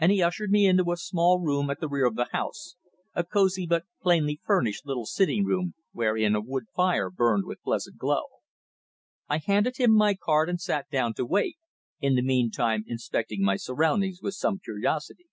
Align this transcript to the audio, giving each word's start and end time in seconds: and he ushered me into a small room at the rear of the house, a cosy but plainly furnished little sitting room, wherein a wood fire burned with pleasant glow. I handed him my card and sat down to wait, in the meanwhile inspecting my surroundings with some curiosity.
and 0.00 0.10
he 0.10 0.20
ushered 0.20 0.50
me 0.50 0.66
into 0.66 0.90
a 0.90 0.96
small 0.96 1.38
room 1.38 1.70
at 1.70 1.78
the 1.78 1.86
rear 1.88 2.04
of 2.04 2.16
the 2.16 2.26
house, 2.32 2.74
a 3.14 3.22
cosy 3.22 3.68
but 3.68 3.84
plainly 4.02 4.40
furnished 4.44 4.84
little 4.84 5.06
sitting 5.06 5.44
room, 5.44 5.74
wherein 5.92 6.34
a 6.34 6.40
wood 6.40 6.64
fire 6.74 7.08
burned 7.08 7.44
with 7.44 7.62
pleasant 7.62 7.96
glow. 7.96 8.24
I 9.28 9.38
handed 9.38 9.76
him 9.76 9.92
my 9.94 10.14
card 10.16 10.48
and 10.48 10.60
sat 10.60 10.90
down 10.90 11.14
to 11.14 11.24
wait, 11.24 11.56
in 12.00 12.16
the 12.16 12.20
meanwhile 12.22 12.80
inspecting 12.84 13.42
my 13.44 13.54
surroundings 13.54 14.18
with 14.20 14.34
some 14.34 14.58
curiosity. 14.58 15.28